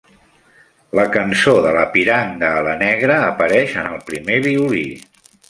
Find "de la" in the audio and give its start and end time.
1.65-1.83